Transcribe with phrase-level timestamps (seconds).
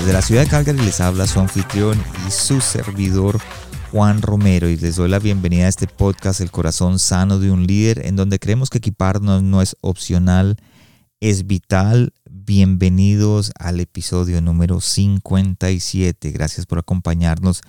[0.00, 3.38] Desde la ciudad de Calgary les habla su anfitrión y su servidor
[3.92, 7.66] Juan Romero y les doy la bienvenida a este podcast El corazón sano de un
[7.66, 10.56] líder en donde creemos que equiparnos no es opcional,
[11.20, 12.14] es vital.
[12.30, 16.30] Bienvenidos al episodio número 57.
[16.30, 17.60] Gracias por acompañarnos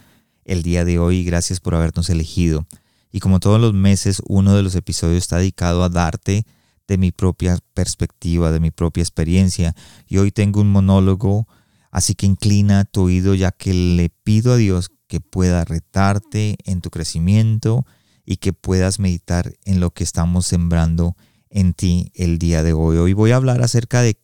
[0.45, 2.65] el día de hoy, gracias por habernos elegido.
[3.11, 6.45] Y como todos los meses, uno de los episodios está dedicado a darte
[6.87, 9.75] de mi propia perspectiva, de mi propia experiencia.
[10.07, 11.45] Y hoy tengo un monólogo
[11.91, 16.81] Así que inclina tu oído ya que le pido a Dios que pueda retarte en
[16.81, 17.85] tu crecimiento
[18.25, 21.15] y que puedas meditar en lo que estamos sembrando
[21.49, 22.97] en ti el día de hoy.
[22.97, 24.17] Hoy voy a hablar acerca de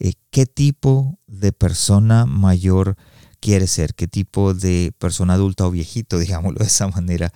[0.00, 2.96] eh, qué tipo de persona mayor
[3.38, 7.32] quieres ser, qué tipo de persona adulta o viejito, digámoslo de esa manera,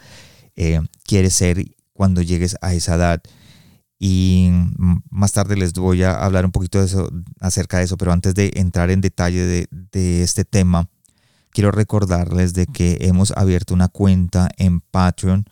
[0.57, 3.23] eh, quieres ser cuando llegues a esa edad
[3.99, 4.51] y
[5.11, 7.11] más tarde les voy a hablar un poquito de eso,
[7.41, 10.89] acerca de eso, pero antes de entrar en detalle de, de, este tema,
[11.51, 15.47] quiero recordarles de que hemos abierto una cuenta en Patreon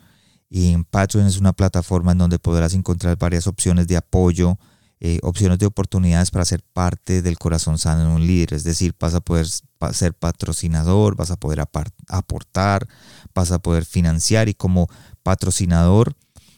[0.48, 4.58] y en Patreon es una plataforma en donde podrás encontrar varias opciones de apoyo,
[5.00, 8.94] eh, opciones de oportunidades para ser parte del corazón sano en un líder, es decir,
[8.98, 9.46] vas a poder
[9.92, 11.64] ser patrocinador, vas a poder
[12.08, 12.86] aportar,
[13.34, 14.88] vas a poder financiar y como
[15.24, 16.16] patrocinador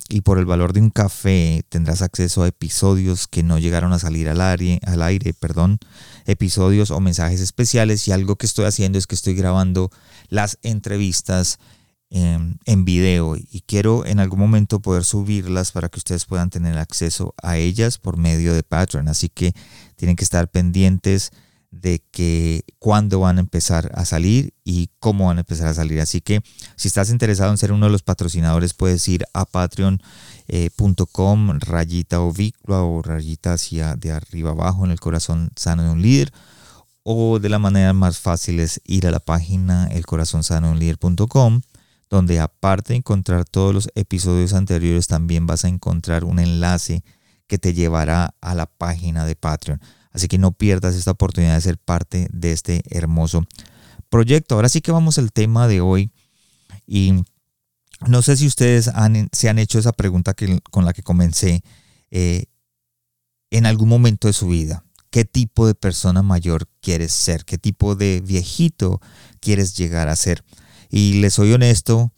[0.09, 3.99] y por el valor de un café tendrás acceso a episodios que no llegaron a
[3.99, 5.79] salir al aire, al aire, perdón,
[6.25, 9.91] episodios o mensajes especiales y algo que estoy haciendo es que estoy grabando
[10.29, 11.59] las entrevistas
[12.11, 16.79] en, en video y quiero en algún momento poder subirlas para que ustedes puedan tener
[16.79, 19.53] acceso a ellas por medio de Patreon, así que
[19.97, 21.33] tienen que estar pendientes
[21.71, 26.01] de que cuándo van a empezar a salir y cómo van a empezar a salir.
[26.01, 26.41] Así que
[26.77, 30.01] si estás interesado en ser uno de los patrocinadores, puedes ir a patreon.com,
[31.61, 36.33] rayita ovícula o rayita hacia de arriba abajo en el corazón sano de un líder.
[37.03, 41.63] O de la manera más fácil es ir a la página elcorazonsanodeunlíder.com
[42.11, 47.05] donde aparte de encontrar todos los episodios anteriores, también vas a encontrar un enlace
[47.47, 49.81] que te llevará a la página de Patreon.
[50.19, 53.47] Así que no pierdas esta oportunidad de ser parte de este hermoso
[54.09, 54.57] proyecto.
[54.57, 56.11] Ahora sí que vamos al tema de hoy.
[56.89, 57.23] Y
[58.09, 58.91] no sé si ustedes
[59.31, 60.35] se han hecho esa pregunta
[60.73, 61.63] con la que comencé
[62.11, 62.47] eh,
[63.53, 64.83] en algún momento de su vida.
[65.11, 67.45] ¿Qué tipo de persona mayor quieres ser?
[67.45, 69.01] ¿Qué tipo de viejito
[69.39, 70.43] quieres llegar a ser?
[70.91, 72.13] Y les soy honesto,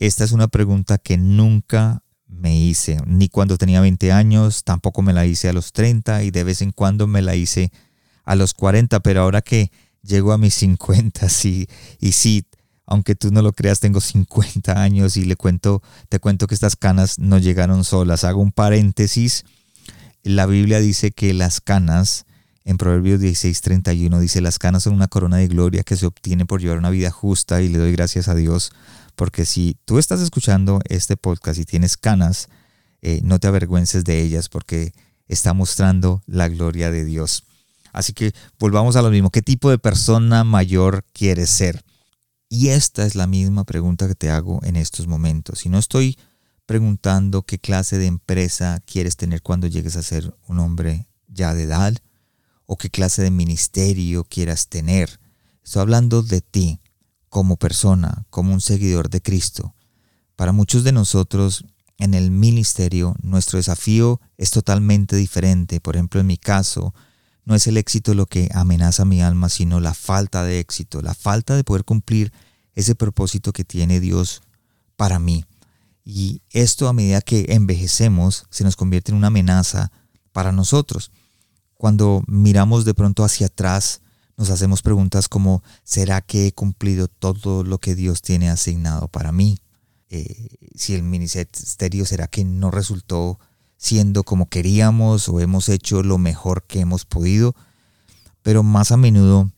[0.00, 2.02] esta es una pregunta que nunca
[2.38, 6.30] me hice, ni cuando tenía 20 años, tampoco me la hice a los 30 y
[6.30, 7.72] de vez en cuando me la hice
[8.24, 9.70] a los 40, pero ahora que
[10.02, 11.66] llego a mis 50, sí,
[12.00, 12.44] y sí,
[12.86, 16.76] aunque tú no lo creas, tengo 50 años y le cuento, te cuento que estas
[16.76, 18.24] canas no llegaron solas.
[18.24, 19.44] Hago un paréntesis.
[20.22, 22.26] La Biblia dice que las canas,
[22.64, 26.60] en Proverbios 16:31 dice, las canas son una corona de gloria que se obtiene por
[26.60, 28.72] llevar una vida justa y le doy gracias a Dios
[29.14, 32.48] porque si tú estás escuchando este podcast y tienes canas,
[33.02, 34.92] eh, no te avergüences de ellas porque
[35.28, 37.44] está mostrando la gloria de Dios.
[37.92, 39.30] Así que volvamos a lo mismo.
[39.30, 41.84] ¿Qué tipo de persona mayor quieres ser?
[42.48, 45.60] Y esta es la misma pregunta que te hago en estos momentos.
[45.60, 46.18] Si no estoy
[46.66, 51.64] preguntando qué clase de empresa quieres tener cuando llegues a ser un hombre ya de
[51.64, 51.94] edad
[52.66, 55.20] o qué clase de ministerio quieras tener.
[55.62, 56.80] Estoy hablando de ti
[57.28, 59.74] como persona, como un seguidor de Cristo.
[60.36, 61.64] Para muchos de nosotros
[61.98, 65.80] en el ministerio, nuestro desafío es totalmente diferente.
[65.80, 66.94] Por ejemplo, en mi caso,
[67.44, 71.14] no es el éxito lo que amenaza mi alma, sino la falta de éxito, la
[71.14, 72.32] falta de poder cumplir
[72.74, 74.42] ese propósito que tiene Dios
[74.96, 75.44] para mí.
[76.04, 79.92] Y esto a medida que envejecemos se nos convierte en una amenaza
[80.32, 81.10] para nosotros.
[81.76, 84.00] Cuando miramos de pronto hacia atrás,
[84.36, 89.32] nos hacemos preguntas como, ¿será que he cumplido todo lo que Dios tiene asignado para
[89.32, 89.58] mí?
[90.10, 93.38] Eh, si el ministerio será que no resultó
[93.76, 97.54] siendo como queríamos o hemos hecho lo mejor que hemos podido,
[98.42, 99.50] pero más a menudo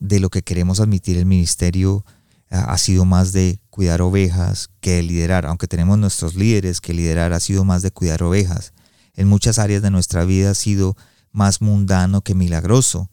[0.00, 2.04] de lo que queremos admitir el ministerio
[2.50, 7.32] ha sido más de cuidar ovejas que de liderar, aunque tenemos nuestros líderes que liderar
[7.32, 8.72] ha sido más de cuidar ovejas.
[9.14, 10.96] En muchas áreas de nuestra vida ha sido
[11.32, 13.10] más mundano que milagroso.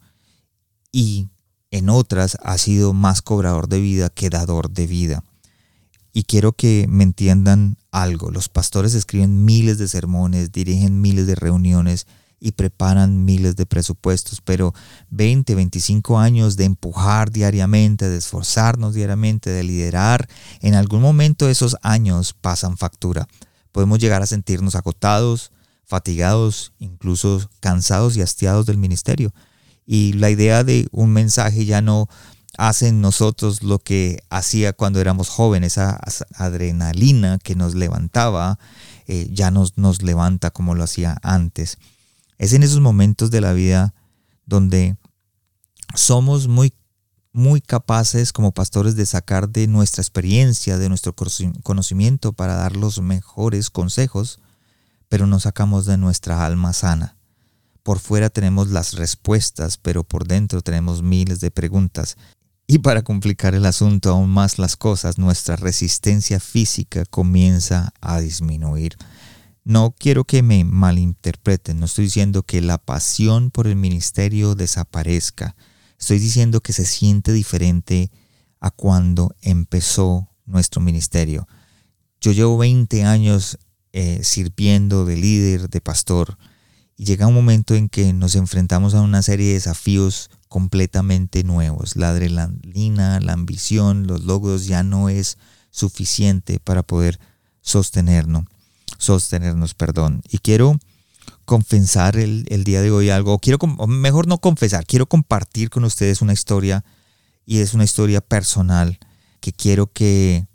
[0.92, 1.28] Y
[1.70, 5.24] en otras ha sido más cobrador de vida que dador de vida.
[6.12, 8.30] Y quiero que me entiendan algo.
[8.30, 12.06] Los pastores escriben miles de sermones, dirigen miles de reuniones
[12.40, 14.74] y preparan miles de presupuestos, pero
[15.10, 20.28] 20, 25 años de empujar diariamente, de esforzarnos diariamente, de liderar,
[20.60, 23.26] en algún momento esos años pasan factura.
[23.72, 25.50] Podemos llegar a sentirnos agotados,
[25.86, 29.32] fatigados, incluso cansados y hastiados del ministerio.
[29.86, 32.08] Y la idea de un mensaje ya no
[32.58, 36.00] hace en nosotros lo que hacía cuando éramos jóvenes, esa
[36.34, 38.58] adrenalina que nos levantaba,
[39.06, 41.78] eh, ya nos, nos levanta como lo hacía antes.
[42.38, 43.94] Es en esos momentos de la vida
[44.44, 44.96] donde
[45.94, 46.72] somos muy,
[47.32, 51.14] muy capaces como pastores de sacar de nuestra experiencia, de nuestro
[51.62, 54.40] conocimiento para dar los mejores consejos,
[55.08, 57.16] pero no sacamos de nuestra alma sana.
[57.82, 62.16] Por fuera tenemos las respuestas, pero por dentro tenemos miles de preguntas.
[62.66, 68.96] Y para complicar el asunto aún más las cosas, nuestra resistencia física comienza a disminuir.
[69.62, 75.56] No quiero que me malinterpreten, no estoy diciendo que la pasión por el ministerio desaparezca,
[75.98, 78.10] estoy diciendo que se siente diferente
[78.60, 81.46] a cuando empezó nuestro ministerio.
[82.20, 83.58] Yo llevo 20 años
[83.96, 86.36] eh, sirviendo de líder, de pastor,
[86.96, 91.96] y llega un momento en que nos enfrentamos a una serie de desafíos completamente nuevos.
[91.96, 95.38] La adrenalina, la ambición, los logros ya no es
[95.70, 97.18] suficiente para poder
[97.60, 98.44] sostenernos
[98.98, 100.22] sostenernos, perdón.
[100.30, 100.78] Y quiero
[101.44, 106.32] confesar el, día de hoy algo, quiero, mejor no confesar, quiero compartir con ustedes una
[106.32, 106.84] historia
[107.44, 108.98] y es una historia personal
[109.40, 110.46] que quiero que,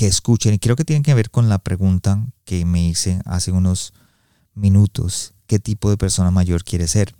[0.00, 3.52] que escuchen y creo que tiene que ver con la pregunta que me hice hace
[3.52, 3.92] unos
[4.54, 7.14] minutos, ¿qué tipo de persona mayor quiere ser?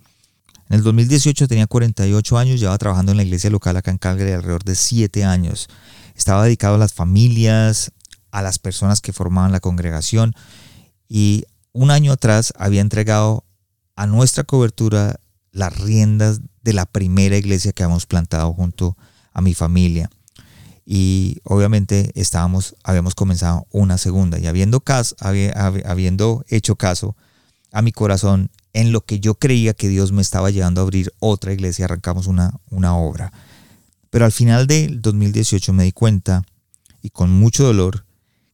[0.67, 4.31] En el 2018 tenía 48 años, llevaba trabajando en la iglesia local acá en Calgary
[4.31, 5.67] alrededor de 7 años.
[6.15, 7.91] Estaba dedicado a las familias,
[8.31, 10.33] a las personas que formaban la congregación
[11.07, 11.43] y
[11.73, 13.45] un año atrás había entregado
[13.95, 15.19] a nuestra cobertura
[15.51, 18.97] las riendas de la primera iglesia que habíamos plantado junto
[19.33, 20.09] a mi familia.
[20.85, 27.15] Y obviamente estábamos, habíamos comenzado una segunda y habiendo, caso, habiendo hecho caso
[27.71, 31.13] a mi corazón en lo que yo creía que Dios me estaba llevando a abrir
[31.19, 33.31] otra iglesia, arrancamos una, una obra.
[34.09, 36.43] Pero al final del 2018 me di cuenta,
[37.01, 38.05] y con mucho dolor,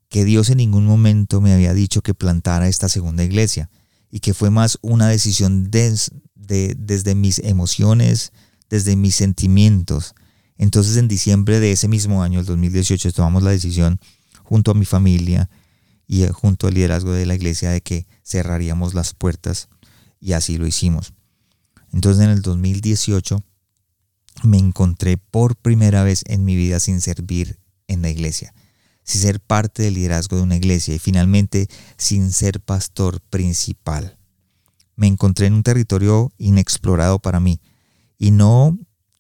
[0.10, 3.70] que Dios en ningún momento me había dicho que plantara esta segunda iglesia
[4.10, 8.32] y que fue más una decisión desde mis emociones,
[8.70, 10.16] desde mis sentimientos.
[10.58, 14.00] Entonces en diciembre de ese mismo año, el 2018, tomamos la decisión
[14.44, 15.50] junto a mi familia
[16.08, 19.70] y eh, junto al liderazgo de la iglesia de que cerraríamos las puertas
[20.20, 21.14] y así lo hicimos.
[21.94, 23.44] Entonces en el 2018
[24.44, 28.54] me encontré por primera vez en mi vida sin servir en la iglesia
[29.08, 34.18] sin ser parte del liderazgo de una iglesia y finalmente sin ser pastor principal.
[34.98, 37.62] Me encontré en un territorio inexplorado para mí
[38.18, 38.78] y no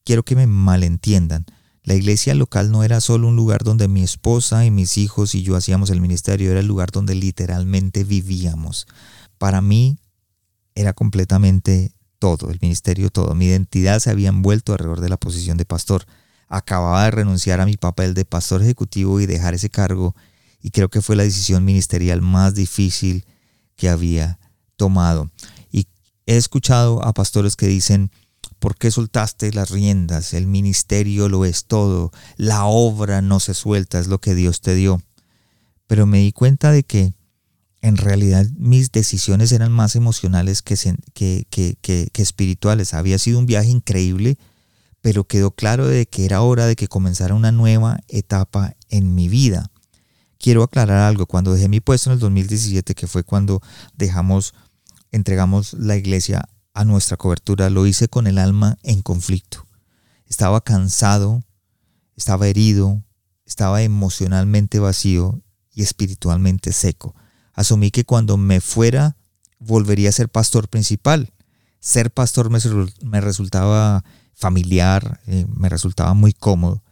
[0.07, 1.45] quiero que me malentiendan.
[1.83, 5.44] La iglesia local no era solo un lugar donde mi esposa y mis hijos y
[5.44, 8.88] yo hacíamos el ministerio, era el lugar donde literalmente vivíamos.
[9.38, 9.98] Para mí
[10.75, 13.36] era completamente todo, el ministerio todo.
[13.36, 16.06] Mi identidad se había envuelto alrededor de la posición de pastor
[16.48, 20.15] acababa de renunciar a mi papel de pastor ejecutivo y dejar ese cargo
[20.62, 23.25] y creo que fue la decisión ministerial más difícil
[23.75, 24.39] que había
[24.77, 25.29] tomado.
[25.70, 25.88] Y
[26.25, 28.10] he escuchado a pastores que dicen,
[28.59, 30.33] ¿por qué soltaste las riendas?
[30.33, 34.75] El ministerio lo es todo, la obra no se suelta, es lo que Dios te
[34.75, 35.01] dio.
[35.87, 37.13] Pero me di cuenta de que
[37.81, 40.75] en realidad mis decisiones eran más emocionales que,
[41.13, 42.93] que, espirituales.
[42.93, 44.37] Había sido un viaje increíble
[45.01, 49.29] pero quedó claro de que era hora de que comenzara una nueva etapa en mi
[49.29, 49.71] vida.
[50.37, 53.61] Quiero aclarar algo, cuando dejé mi puesto en el 2017, que fue cuando
[53.95, 54.53] dejamos,
[55.13, 59.65] entregamos la iglesia a nuestra cobertura, lo hice con el alma en conflicto.
[60.27, 61.43] Estaba cansado,
[62.15, 63.03] estaba herido,
[63.48, 65.41] estaba emocionalmente vacío
[65.74, 67.15] y espiritualmente seco.
[67.53, 69.17] Asumí que cuando me fuera
[69.57, 71.34] volvería a ser pastor principal.
[71.79, 74.03] Ser pastor me, resultaba
[74.36, 76.84] familiar, eh, me resultaba muy cómodo,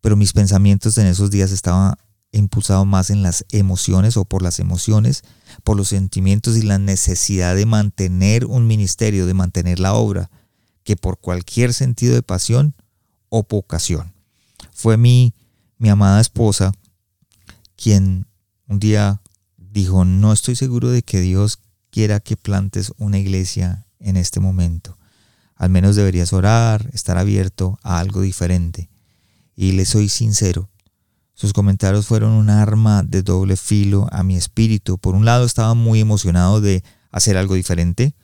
[0.00, 1.94] pero mis pensamientos en esos días estaban
[2.32, 5.22] impulsados más en las emociones o por las emociones,
[5.64, 10.30] por los sentimientos y la necesidad de mantener un ministerio, de mantener la obra,
[10.84, 12.74] que por cualquier sentido de pasión
[13.28, 14.12] o vocación.
[14.72, 15.34] Fue mi,
[15.78, 16.72] mi amada esposa
[17.76, 18.26] quien
[18.66, 19.20] un día
[19.56, 24.96] dijo, no estoy seguro de que Dios quiera que plantes una iglesia en este momento.
[25.54, 28.90] Al menos deberías orar, estar abierto a algo diferente.
[29.56, 30.68] Y le soy sincero,
[31.38, 34.98] sus comentarios fueron un arma de doble filo a mi espíritu.
[34.98, 38.16] Por un lado estaba muy emocionado de hacer algo diferente,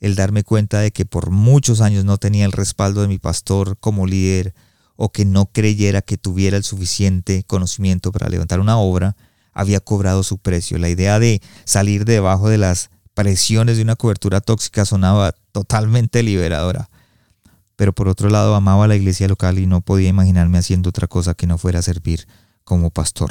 [0.00, 3.78] el darme cuenta de que por muchos años no tenía el respaldo de mi pastor
[3.80, 4.52] como líder
[4.96, 9.16] o que no creyera que tuviera el suficiente conocimiento para levantar una obra,
[9.54, 10.76] había cobrado su precio.
[10.76, 16.90] La idea de salir debajo de las presiones de una cobertura tóxica sonaba totalmente liberadora.
[17.76, 21.32] Pero por otro lado amaba la iglesia local y no podía imaginarme haciendo otra cosa
[21.32, 22.26] que no fuera servir
[22.68, 23.30] como pastor.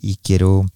[0.00, 0.66] Y quiero,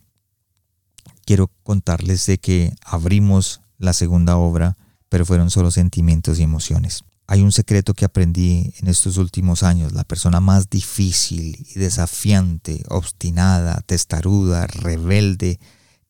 [1.24, 4.76] quiero contarles de que abrimos la segunda obra,
[5.08, 7.04] pero fueron solo sentimientos y emociones.
[7.28, 9.92] Hay un secreto que aprendí en estos últimos años.
[9.92, 15.60] La persona más difícil y desafiante, obstinada, testaruda, rebelde,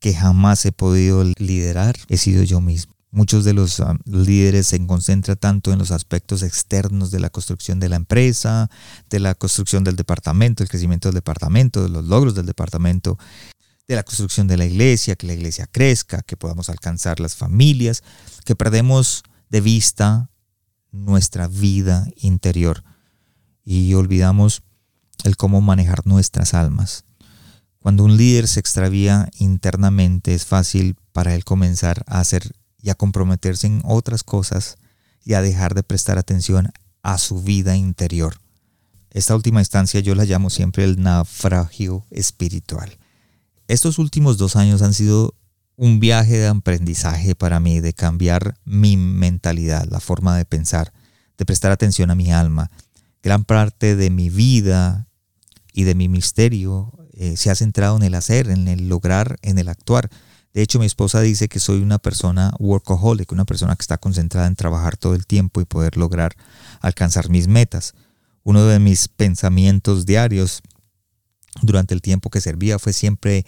[0.00, 2.94] que jamás he podido liderar he sido yo mismo.
[3.10, 7.80] Muchos de los ah, líderes se concentran tanto en los aspectos externos de la construcción
[7.80, 8.70] de la empresa,
[9.08, 13.18] de la construcción del departamento, el crecimiento del departamento, de los logros del departamento,
[13.86, 18.02] de la construcción de la iglesia, que la iglesia crezca, que podamos alcanzar las familias,
[18.44, 20.30] que perdemos de vista
[20.92, 22.84] nuestra vida interior
[23.64, 24.62] y olvidamos
[25.24, 27.04] el cómo manejar nuestras almas.
[27.78, 32.94] Cuando un líder se extravía internamente es fácil para él comenzar a hacer y a
[32.94, 34.76] comprometerse en otras cosas
[35.24, 38.36] y a dejar de prestar atención a su vida interior.
[39.10, 42.98] Esta última instancia yo la llamo siempre el naufragio espiritual.
[43.66, 45.34] Estos últimos dos años han sido
[45.76, 50.92] un viaje de aprendizaje para mí, de cambiar mi mentalidad, la forma de pensar,
[51.36, 52.70] de prestar atención a mi alma.
[53.22, 55.06] Gran parte de mi vida
[55.72, 59.58] y de mi misterio eh, se ha centrado en el hacer, en el lograr, en
[59.58, 60.10] el actuar.
[60.54, 64.46] De hecho, mi esposa dice que soy una persona workaholic, una persona que está concentrada
[64.46, 66.36] en trabajar todo el tiempo y poder lograr
[66.80, 67.94] alcanzar mis metas.
[68.44, 70.62] Uno de mis pensamientos diarios
[71.62, 73.44] durante el tiempo que servía fue siempre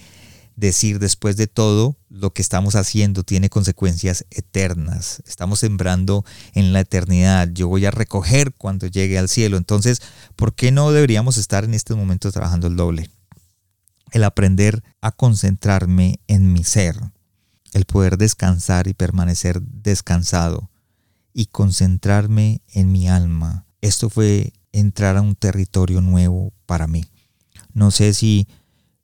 [0.56, 5.22] decir después de todo lo que estamos haciendo tiene consecuencias eternas.
[5.26, 7.48] Estamos sembrando en la eternidad.
[7.52, 9.56] Yo voy a recoger cuando llegue al cielo.
[9.56, 10.02] Entonces,
[10.36, 13.10] ¿por qué no deberíamos estar en este momento trabajando el doble?
[14.12, 16.96] El aprender a concentrarme en mi ser,
[17.72, 20.70] el poder descansar y permanecer descansado
[21.32, 23.66] y concentrarme en mi alma.
[23.80, 27.04] Esto fue entrar a un territorio nuevo para mí.
[27.72, 28.48] No sé si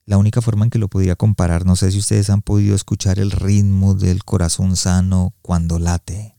[0.05, 3.19] la única forma en que lo podía comparar, no sé si ustedes han podido escuchar
[3.19, 6.37] el ritmo del corazón sano cuando late.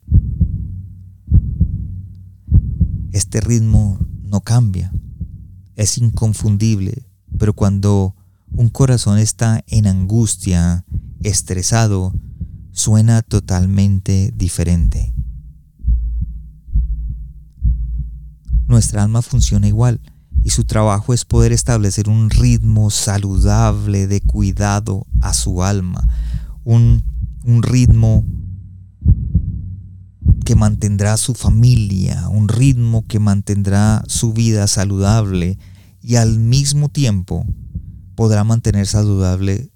[3.12, 4.94] Este ritmo no cambia,
[5.76, 7.08] es inconfundible,
[7.38, 8.16] pero cuando
[8.52, 10.86] un corazón está en angustia,
[11.22, 12.14] estresado,
[12.72, 15.14] suena totalmente diferente.
[18.68, 20.02] Nuestra alma funciona igual
[20.44, 26.08] y su trabajo es poder establecer un ritmo saludable de cuidado a su alma,
[26.64, 27.04] un,
[27.44, 28.26] ritmo
[30.46, 35.58] que mantendrá su familia, un ritmo que mantendrá su vida saludable
[36.02, 37.46] y al mismo tiempo
[38.18, 39.70] podrá mantener saludable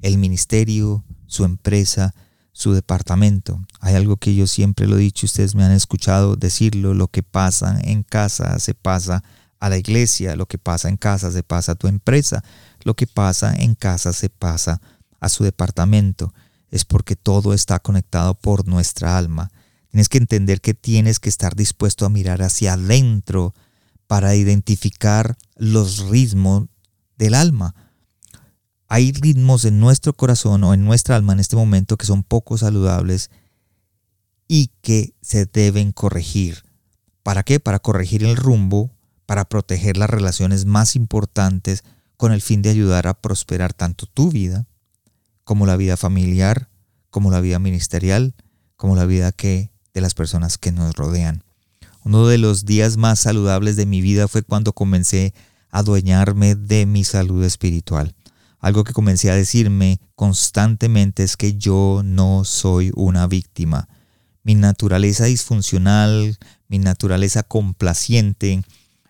[0.00, 2.14] el ministerio, su empresa,
[2.52, 3.60] su departamento.
[3.80, 7.22] Hay algo que yo siempre lo he dicho, ustedes me han escuchado decirlo, lo que
[7.22, 9.22] pasa en casa se pasa
[9.60, 12.42] a la iglesia, lo que pasa en casa se pasa a tu empresa,
[12.82, 14.80] lo que pasa en casa se pasa
[15.20, 16.32] a su departamento.
[16.70, 19.50] Es porque todo está conectado por nuestra alma.
[19.90, 23.54] Tienes que entender que tienes que estar dispuesto a mirar hacia adentro
[24.06, 26.71] para identificar los ritmos
[27.22, 27.74] del alma.
[28.88, 32.58] Hay ritmos en nuestro corazón o en nuestra alma en este momento que son poco
[32.58, 33.30] saludables
[34.48, 36.64] y que se deben corregir.
[37.22, 37.60] ¿Para qué?
[37.60, 38.90] Para corregir el rumbo,
[39.24, 41.84] para proteger las relaciones más importantes
[42.16, 44.66] con el fin de ayudar a prosperar tanto tu vida
[45.44, 46.68] como la vida familiar,
[47.10, 48.34] como la vida ministerial,
[48.76, 51.44] como la vida que de las personas que nos rodean.
[52.04, 55.32] Uno de los días más saludables de mi vida fue cuando comencé
[55.72, 58.14] adueñarme de mi salud espiritual.
[58.60, 63.88] Algo que comencé a decirme constantemente es que yo no soy una víctima.
[64.44, 66.38] Mi naturaleza disfuncional,
[66.68, 68.62] mi naturaleza complaciente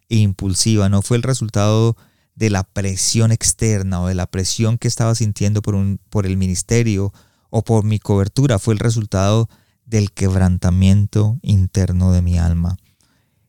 [0.09, 1.97] e impulsiva no fue el resultado
[2.35, 5.77] de la presión externa o de la presión que estaba sintiendo por,
[6.09, 7.13] por el ministerio
[7.51, 9.51] o por mi cobertura, fue el resultado
[9.85, 12.79] del quebrantamiento interno de mi alma.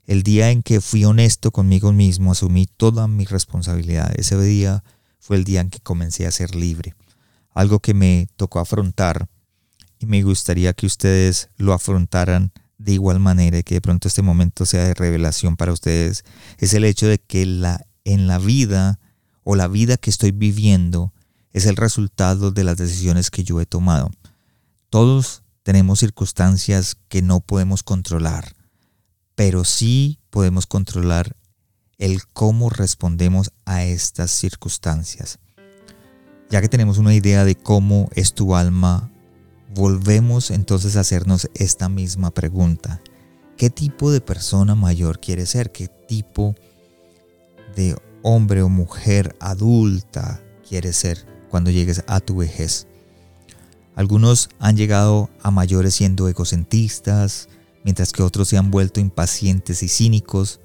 [0.05, 4.13] El día en que fui honesto conmigo mismo, asumí toda mi responsabilidad.
[4.17, 4.83] Ese día
[5.19, 6.95] fue el día en que comencé a ser libre.
[7.53, 9.27] Algo que me tocó afrontar
[9.99, 14.21] y me gustaría que ustedes lo afrontaran de igual manera y que de pronto este
[14.21, 16.25] momento sea de revelación para ustedes,
[16.57, 18.99] es el hecho de que la, en la vida
[19.43, 21.13] o la vida que estoy viviendo
[21.51, 24.11] es el resultado de las decisiones que yo he tomado.
[24.89, 28.53] Todos tenemos circunstancias que no podemos controlar,
[29.35, 31.35] pero sí podemos controlar
[31.97, 35.39] el cómo respondemos a estas circunstancias.
[36.49, 39.11] Ya que tenemos una idea de cómo es tu alma,
[39.73, 43.01] volvemos entonces a hacernos esta misma pregunta.
[43.57, 45.71] ¿Qué tipo de persona mayor quieres ser?
[45.71, 46.55] ¿Qué tipo
[47.75, 52.87] de hombre o mujer adulta quieres ser cuando llegues a tu vejez?
[53.95, 57.47] Algunos han llegado a mayores siendo egocentristas,
[57.83, 60.59] mientras que otros se han vuelto impacientes y cínicos.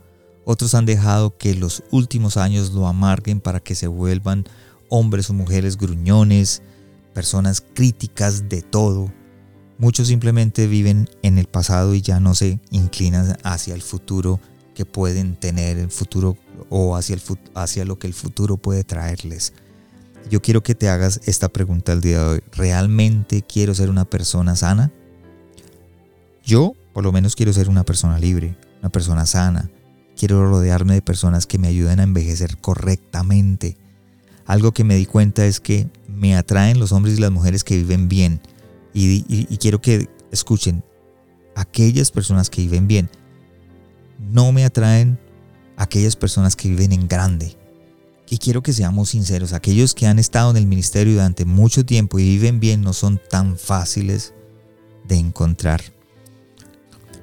[0.44, 4.44] Otros han dejado que los últimos años lo amarguen para que se vuelvan
[4.88, 6.62] hombres o mujeres gruñones,
[7.12, 9.12] personas críticas de todo.
[9.78, 14.40] Muchos simplemente viven en el pasado y ya no se inclinan hacia el futuro
[14.75, 16.37] que pueden tener el futuro
[16.68, 17.22] o hacia, el,
[17.54, 19.52] hacia lo que el futuro puede traerles.
[20.30, 22.40] Yo quiero que te hagas esta pregunta el día de hoy.
[22.52, 24.92] ¿Realmente quiero ser una persona sana?
[26.44, 29.71] Yo, por lo menos, quiero ser una persona libre, una persona sana.
[30.17, 33.76] Quiero rodearme de personas que me ayuden a envejecer correctamente
[34.49, 37.76] algo que me di cuenta es que me atraen los hombres y las mujeres que
[37.76, 38.40] viven bien.
[38.93, 40.83] Y, quiero que escuchen,
[41.55, 43.09] aquellas personas que viven bien,
[44.19, 45.21] no me atraen
[45.76, 47.57] aquellas personas que viven en grande.
[48.28, 52.19] Y quiero que seamos sinceros, aquellos que han estado en el ministerio durante mucho tiempo
[52.19, 54.33] y viven bien no son tan fáciles
[55.07, 55.98] de encontrar.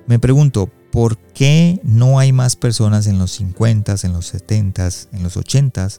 [0.07, 5.23] Me pregunto, ¿por qué no hay más personas en los 50, en los 70, en
[5.23, 5.89] los 80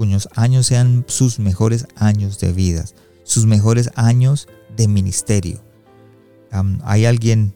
[0.00, 2.86] cuyos años sean sus mejores años de vida,
[3.22, 5.62] sus mejores años de ministerio.
[6.84, 7.54] hay alguien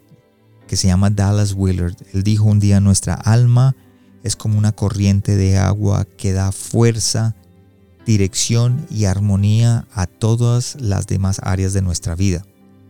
[0.68, 1.96] que se llama Dallas Willard.
[2.12, 3.74] Él dijo un día, nuestra alma
[4.22, 7.34] es como una corriente de agua que da fuerza,
[8.04, 12.44] dirección y armonía a todas las demás áreas de nuestra vida.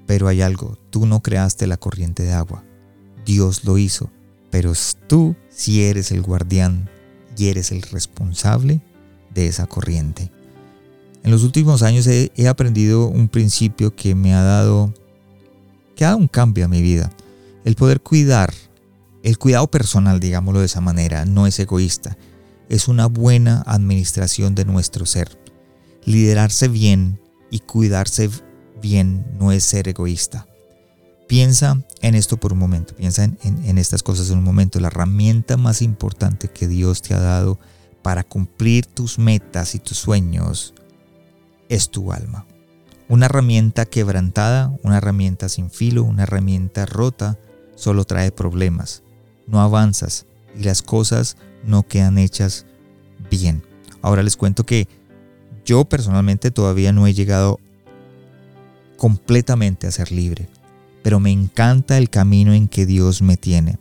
[0.09, 2.65] Pero hay algo, tú no creaste la corriente de agua,
[3.25, 4.11] Dios lo hizo,
[4.51, 4.73] pero
[5.07, 6.89] tú si eres el guardián
[7.37, 8.81] y eres el responsable
[9.35, 10.31] de esa corriente.
[11.23, 14.93] En los últimos años he, aprendido un principio que me ha dado,
[15.97, 17.11] que ha dado un cambio a mi vida.
[17.65, 18.53] El poder cuidar,
[19.23, 22.19] el cuidado personal, digámoslo de esa manera, no es egoísta.
[22.69, 25.39] Es una buena administración de nuestro ser.
[26.05, 27.19] Liderarse bien
[27.51, 28.29] y cuidarse
[28.83, 30.47] bien no es ser egoísta.
[31.27, 34.79] Piensa en esto por un momento, piensa en, estas cosas en un momento.
[34.79, 37.59] La herramienta más importante que Dios te ha dado
[38.03, 40.75] para cumplir tus metas y tus sueños
[41.69, 42.47] es tu alma.
[43.09, 47.39] Una herramienta quebrantada, una herramienta sin filo, una herramienta rota,
[47.75, 49.03] solo trae problemas.
[49.47, 52.67] No avanzas y las cosas no quedan hechas
[53.31, 53.63] bien.
[54.03, 54.89] Ahora les cuento que
[55.65, 57.59] yo personalmente todavía no he llegado
[58.97, 60.49] completamente a ser libre,
[61.05, 63.79] pero me encanta el camino en que Dios me tiene.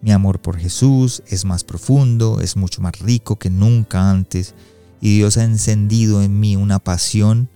[0.00, 4.54] Mi amor por Jesús es más profundo, es mucho más rico que nunca antes
[4.98, 7.50] y Dios ha encendido en mí una pasión,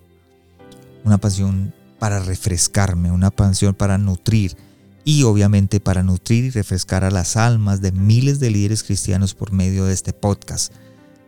[1.03, 4.55] una pasión para refrescarme, una pasión para nutrir
[5.03, 9.51] y obviamente para nutrir y refrescar a las almas de miles de líderes cristianos por
[9.51, 10.75] medio de este podcast.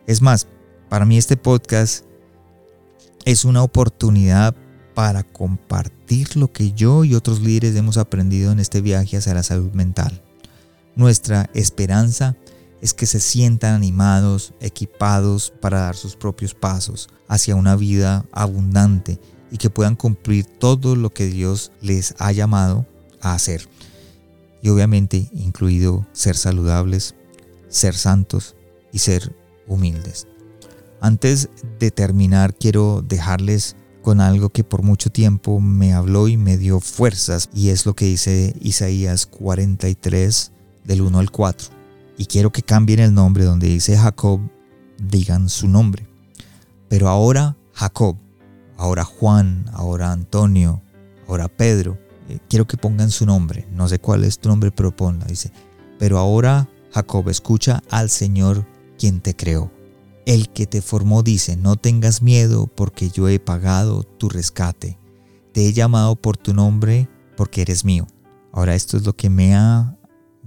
[0.05, 0.45] Es más,
[0.89, 2.05] para mí este podcast
[3.25, 4.55] es una oportunidad
[4.93, 9.43] para compartir lo que yo y otros líderes hemos aprendido en este viaje hacia la
[9.43, 10.21] salud mental.
[10.95, 12.35] Nuestra esperanza
[12.81, 19.19] es que se sientan animados, equipados para dar sus propios pasos hacia una vida abundante
[19.51, 22.85] y que puedan cumplir todo lo que Dios les ha llamado
[23.21, 23.67] a hacer.
[24.61, 27.15] Y obviamente incluido ser saludables,
[27.69, 28.55] ser santos
[28.91, 29.35] y ser
[29.67, 30.27] humildes.
[30.99, 36.57] Antes de terminar quiero dejarles con algo que por mucho tiempo me habló y me
[36.57, 40.51] dio fuerzas y es lo que dice Isaías 43
[40.83, 41.69] del 1 al 4.
[42.17, 44.39] Y quiero que cambien el nombre donde dice Jacob,
[44.99, 46.05] digan su nombre.
[46.89, 48.17] Pero ahora Jacob,
[48.77, 50.83] ahora Juan, ahora Antonio,
[51.27, 51.97] ahora Pedro,
[52.29, 53.67] eh, quiero que pongan su nombre.
[53.71, 55.25] No sé cuál es tu nombre, pero ponla.
[55.25, 55.51] Dice,
[55.97, 58.67] pero ahora Jacob, escucha al Señor
[58.99, 59.71] quien te creó.
[60.25, 64.97] El que te formó dice, no tengas miedo porque yo he pagado tu rescate.
[65.51, 68.07] Te he llamado por tu nombre porque eres mío.
[68.51, 69.97] Ahora esto es lo que me ha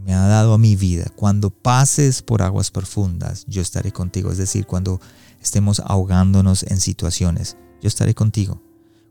[0.04, 1.10] me ha dado a mi vida.
[1.16, 4.30] Cuando pases por aguas profundas, yo estaré contigo.
[4.30, 5.00] Es decir, cuando
[5.42, 8.62] estemos ahogándonos en situaciones, yo estaré contigo.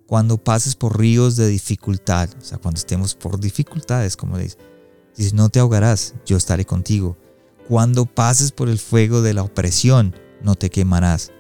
[0.08, 4.58] Cuando pases por ríos de dificultad, o sea, cuando estemos por dificultades, como dice,
[5.15, 7.17] Dice, no te ahogarás, yo estaré contigo.
[7.67, 11.31] Cuando pases por el fuego de la opresión, no te quemarás.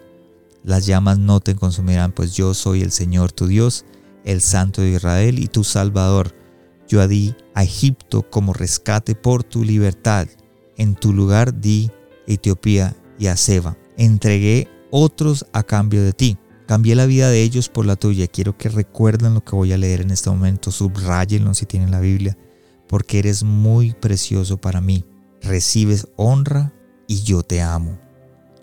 [0.63, 3.85] Las llamas no te consumirán, pues yo soy el Señor tu Dios,
[4.23, 6.35] el Santo de Israel y tu Salvador.
[6.87, 10.27] Yo di a Egipto como rescate por tu libertad.
[10.75, 11.91] En tu lugar di
[12.27, 13.77] Etiopía y a Seba.
[13.95, 16.37] Entregué otros a cambio de ti.
[16.67, 18.27] Cambié la vida de ellos por la tuya.
[18.27, 20.71] Quiero que recuerden lo que voy a leer en este momento.
[20.71, 22.37] Subrayenlo si tienen la Biblia.
[22.87, 25.05] Porque eres muy precioso para mí.
[25.41, 26.73] Recibes honra
[27.07, 28.04] y yo te amo.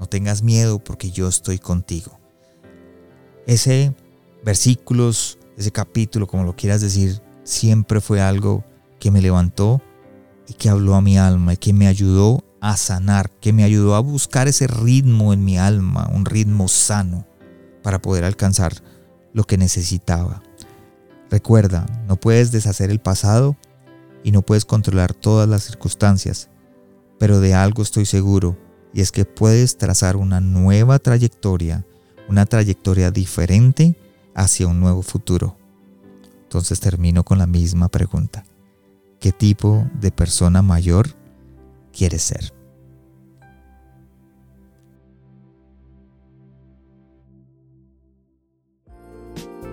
[0.03, 2.19] No tengas miedo porque yo estoy contigo.
[3.47, 3.95] Ese
[4.45, 8.65] versículos, ese capítulo, como lo quieras decir, siempre fue algo
[8.99, 9.81] que me levantó
[10.49, 13.95] y que habló a mi alma y que me ayudó a sanar, que me ayudó
[13.95, 17.25] a buscar ese ritmo en mi alma, un ritmo sano
[17.85, 18.73] para poder alcanzar
[19.33, 20.43] lo que necesitaba.
[21.31, 23.57] Recuerda, no puedes deshacer el pasado
[24.25, 26.49] y no puedes controlar todas las circunstancias,
[27.21, 28.59] pero de algo estoy seguro
[28.92, 31.85] y es que puedes trazar una nueva trayectoria,
[32.28, 33.96] una trayectoria diferente
[34.35, 35.57] hacia un nuevo futuro.
[36.44, 38.44] Entonces termino con la misma pregunta.
[39.20, 41.09] ¿Qué tipo de persona mayor
[41.92, 42.62] quieres ser?